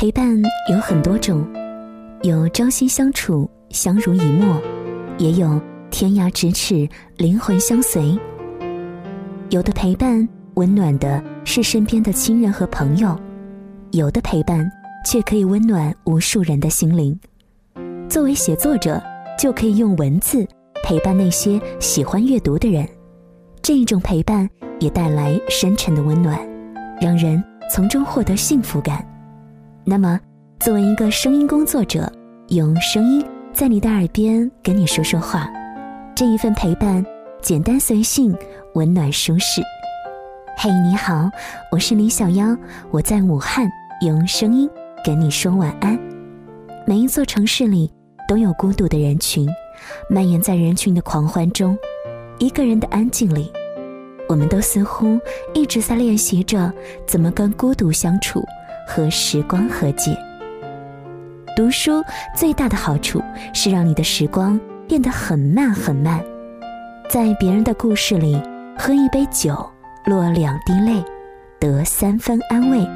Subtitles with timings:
[0.00, 1.44] 陪伴有很多种，
[2.22, 4.62] 有朝夕相处、相濡以沫，
[5.18, 8.16] 也有天涯咫尺、灵魂相随。
[9.50, 13.18] 有的陪伴温暖的是身边的亲人和朋友，
[13.90, 14.70] 有的陪伴
[15.04, 17.18] 却可以温暖无数人的心灵。
[18.08, 19.02] 作为写作者，
[19.36, 20.46] 就可以用文字
[20.84, 22.88] 陪伴那些喜欢阅读的人，
[23.60, 26.38] 这一种陪伴也带来深沉的温暖，
[27.00, 29.04] 让人从中获得幸福感。
[29.90, 30.20] 那么，
[30.60, 32.12] 作为一个声音工作者，
[32.48, 33.24] 用声音
[33.54, 35.48] 在你的耳边跟你说说话，
[36.14, 37.02] 这一份陪伴
[37.40, 38.36] 简单随性，
[38.74, 39.62] 温暖舒适。
[40.58, 41.30] 嘿，你好，
[41.72, 42.54] 我是李小妖，
[42.90, 43.66] 我在武汉
[44.02, 44.68] 用声音
[45.02, 45.98] 跟你说晚安。
[46.86, 47.90] 每一座城市里
[48.28, 49.48] 都有孤独的人群，
[50.10, 51.74] 蔓延在人群的狂欢中，
[52.38, 53.50] 一个人的安静里，
[54.28, 55.18] 我们都似乎
[55.54, 56.70] 一直在练习着
[57.06, 58.44] 怎么跟孤独相处。
[58.88, 60.16] 和时光和解。
[61.54, 62.02] 读书
[62.34, 63.22] 最大的好处
[63.52, 64.58] 是让你的时光
[64.88, 66.24] 变得很慢很慢，
[67.10, 68.40] 在别人的故事里
[68.78, 69.54] 喝一杯酒，
[70.06, 71.04] 落两滴泪，
[71.60, 72.88] 得三分安慰。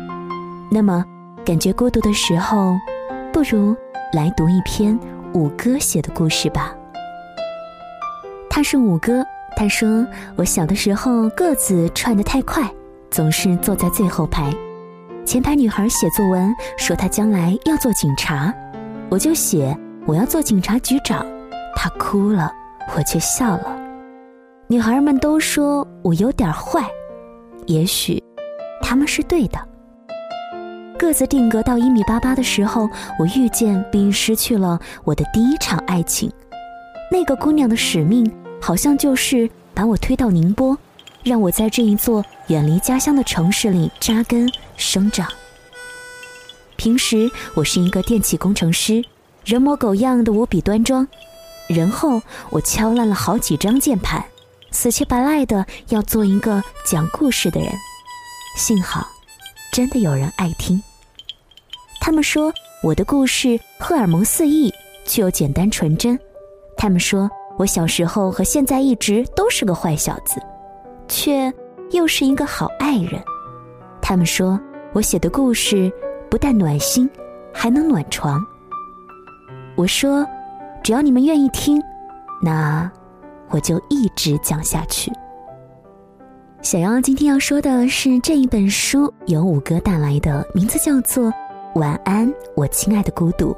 [0.71, 1.05] 那么，
[1.45, 2.75] 感觉孤独的时候，
[3.33, 3.77] 不如
[4.13, 4.99] 来读一篇
[5.35, 6.73] 五哥写的故事吧。
[8.49, 9.25] 他是五哥，
[9.57, 12.63] 他说我小的时候个子窜得太快，
[13.11, 14.51] 总是坐在最后排。
[15.25, 18.53] 前排女孩写作文说她将来要做警察，
[19.09, 21.25] 我就写我要做警察局长，
[21.77, 22.53] 她哭了，
[22.97, 23.81] 我却笑了。
[24.67, 26.85] 女孩们都说我有点坏，
[27.67, 28.23] 也许
[28.83, 29.59] 他们是对的。
[30.99, 36.31] 个子定格到一米八八的时候，我遇见并失去了我的第一场爱情。
[37.11, 40.77] 那个姑娘的使命好像就是把我推到宁波。
[41.23, 45.29] 让我在这一座远离家乡的城市里扎根生长。
[46.77, 49.05] 平时我是一个电气工程师，
[49.45, 51.07] 人模狗样的无比端庄。
[51.69, 52.21] 然后
[52.51, 54.23] 我敲烂了好几张键盘，
[54.73, 57.71] 死乞白赖的要做一个讲故事的人。
[58.57, 59.07] 幸好，
[59.73, 60.83] 真的有人爱听。
[62.01, 62.53] 他们说
[62.83, 64.75] 我的故事荷尔蒙四溢，
[65.07, 66.19] 却又简单纯真。
[66.77, 70.43] 他们说我小时候和现在一直都是个坏小子。
[71.13, 71.53] 却
[71.91, 73.23] 又是一个好爱人。
[74.01, 74.59] 他们说
[74.95, 75.93] 我写的故事
[76.31, 77.09] 不但暖心，
[77.53, 78.43] 还能暖床。
[79.77, 80.27] 我说，
[80.83, 81.79] 只要你们愿意听，
[82.43, 82.91] 那
[83.51, 85.13] 我就一直讲下去。
[86.63, 91.25] 小妖今天要说的是这一本书，由五哥带来的，名字叫做
[91.75, 93.53] 《晚安，我亲爱的孤独》，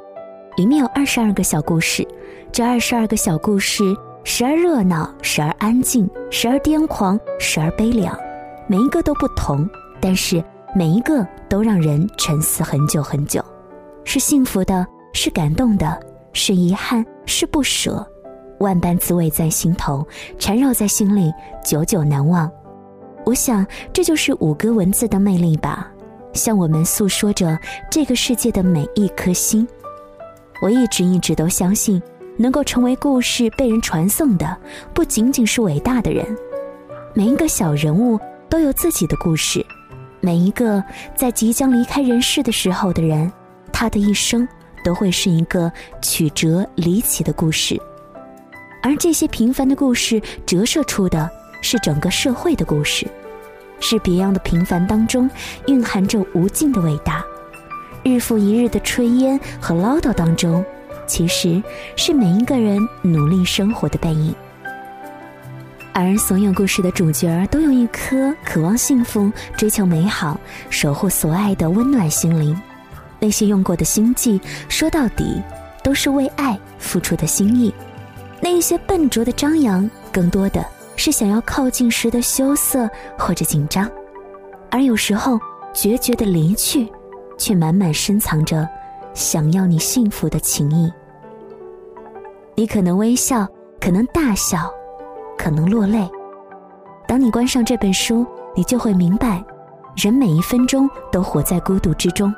[0.57, 2.05] 里面有二十二个小故事。
[2.51, 3.95] 这二十二个小故事。
[4.27, 8.17] 时而热闹，时而安静，时而癫狂，时而悲凉，
[8.67, 9.69] 每一个都不同，
[10.01, 10.43] 但是
[10.73, 13.39] 每一个都让人沉思很久很久，
[14.03, 15.97] 是幸福的，是感动的，
[16.33, 18.03] 是遗憾，是不舍，
[18.59, 20.05] 万般滋味在心头，
[20.39, 21.31] 缠绕在心里，
[21.63, 22.51] 久久难忘。
[23.25, 25.87] 我想，这就是五哥文字的魅力吧，
[26.33, 27.57] 向我们诉说着
[27.91, 29.67] 这个世界的每一颗心。
[30.63, 32.01] 我一直一直都相信。
[32.37, 34.57] 能够成为故事被人传颂的，
[34.93, 36.25] 不仅仅是伟大的人，
[37.13, 38.19] 每一个小人物
[38.49, 39.65] 都有自己的故事，
[40.19, 40.83] 每一个
[41.15, 43.31] 在即将离开人世的时候的人，
[43.71, 44.47] 他的一生
[44.83, 47.79] 都会是一个曲折离奇的故事，
[48.83, 51.29] 而这些平凡的故事折射出的
[51.61, 53.07] 是整个社会的故事，
[53.79, 55.29] 是别样的平凡当中
[55.67, 57.23] 蕴含着无尽的伟大，
[58.03, 60.63] 日复一日的炊烟和唠叨当中。
[61.07, 61.61] 其实
[61.95, 64.33] 是每一个人努力生活的背影，
[65.93, 70.39] 而所有故事的主角都有一颗渴望幸福、追求美好、
[70.69, 72.59] 守护所爱的温暖心灵。
[73.19, 75.41] 那些用过的心计，说到底
[75.83, 77.73] 都是为爱付出的心意。
[78.41, 80.63] 那一些笨拙的张扬，更多的
[80.95, 83.89] 是想要靠近时的羞涩或者紧张。
[84.69, 85.39] 而有时候
[85.73, 86.87] 决绝的离去，
[87.37, 88.67] 却满满深藏着。
[89.15, 90.91] 想要你幸福的情谊，
[92.53, 93.47] 你可能微笑，
[93.79, 94.69] 可能大笑，
[95.37, 96.07] 可能落泪。
[97.07, 99.41] 当你关上这本书，你就会明白，
[99.95, 102.33] 人每一分钟都活在孤独之中，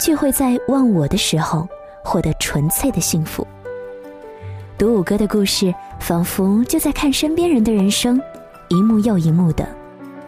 [0.00, 1.66] 却会在忘我的时候
[2.04, 3.44] 获得纯粹的幸福。
[4.78, 8.22] 读五哥的故事，仿佛就在看身边人的人生，
[8.68, 9.66] 一幕又一幕的，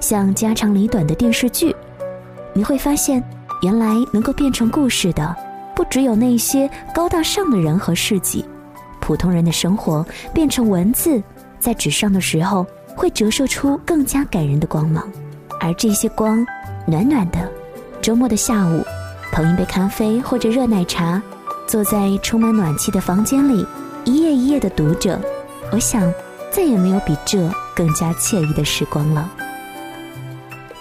[0.01, 1.75] 像家长里短的电视剧。
[2.53, 3.23] 你会发现，
[3.63, 5.46] 原来能够变成故事的。
[5.77, 8.43] 不只有那些高大上的人和事迹，
[8.99, 11.23] 普通人的生活变成文字，
[11.61, 15.07] 在纸上的时候，会折射出更加感人的光芒。
[15.61, 16.45] 而这些光，
[16.87, 17.53] 暖暖的，
[18.01, 18.83] 周末的下午，
[19.31, 21.23] 捧一杯咖啡或者热奶茶，
[21.67, 23.67] 坐在充满暖气的房间里，
[24.07, 25.21] 一页一页的读着。
[25.71, 26.11] 我想，
[26.51, 29.31] 再也没有比这更加惬意的时光了。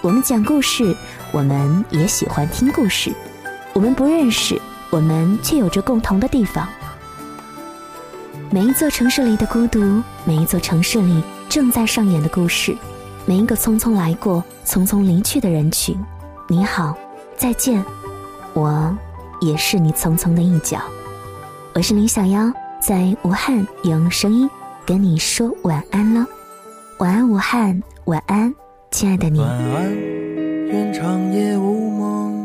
[0.01, 0.95] 我们讲故事，
[1.33, 3.11] 我们也喜欢听故事。
[3.73, 4.57] 我们不认识，
[4.89, 6.67] 我们却有着共同的地方。
[8.51, 12.75] 每一座城市里的孤独，每一座城市里正在上演的故事，
[13.25, 15.97] 每一个匆匆来过、匆匆离去的人群。
[16.47, 16.95] 你好，
[17.35, 17.83] 再见，
[18.53, 18.95] 我
[19.41, 20.79] 也是你匆匆的一角。
[21.73, 24.49] 我是林小妖，在武汉用声音
[24.85, 26.25] 跟你说晚安了。
[26.99, 28.53] 晚安，武汉，晚安，
[28.91, 29.39] 亲爱的你。
[30.93, 32.44] 长夜无梦，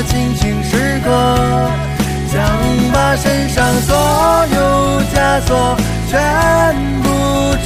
[0.00, 1.10] 的清醒时刻，
[2.32, 2.40] 想
[2.90, 3.94] 把身上所
[4.54, 5.76] 有枷锁
[6.08, 7.08] 全部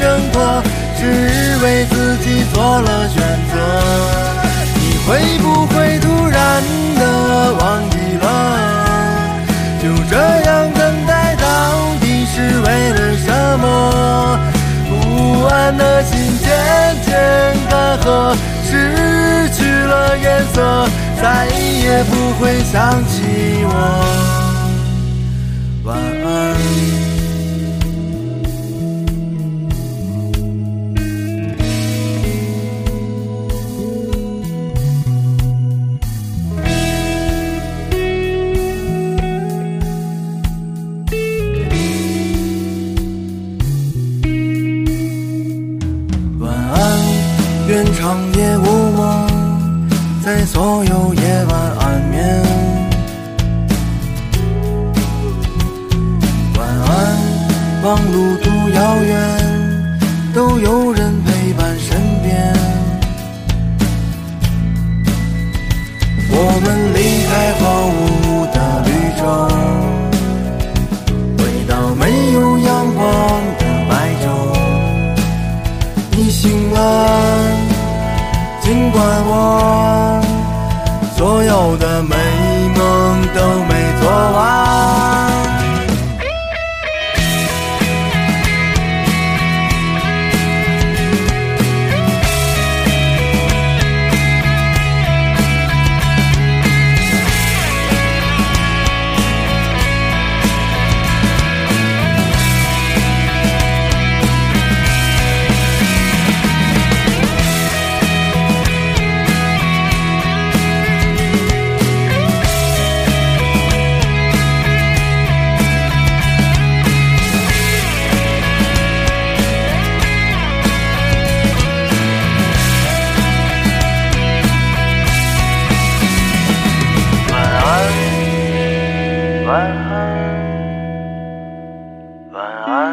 [0.01, 0.63] 挣脱，
[0.99, 3.23] 只为自己做了选
[3.53, 3.55] 择。
[4.75, 6.61] 你会不会突然
[6.99, 8.25] 的忘记了？
[9.81, 11.45] 就这样等待，到
[12.01, 14.41] 底是为了什么？
[14.89, 16.19] 不安的心。
[16.41, 16.51] 渐
[17.07, 17.15] 渐
[17.71, 18.35] 干涸，
[18.67, 20.89] 失去了颜色，
[21.25, 24.44] 再也不会想起我。
[51.35, 52.15] 夜晚安眠。
[56.57, 56.93] 晚安，
[57.83, 59.13] 望路途遥远，
[60.33, 62.55] 都有人陪伴身边。
[66.31, 67.65] 我们离开荒
[67.99, 68.89] 芜的绿
[69.19, 69.25] 洲，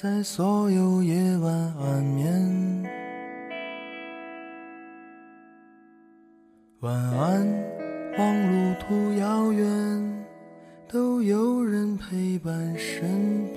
[0.00, 2.84] 在所有夜晚安眠。
[6.78, 7.44] 晚安，
[8.16, 10.24] 望路途遥远，
[10.86, 13.08] 都有人陪伴身
[13.46, 13.47] 边。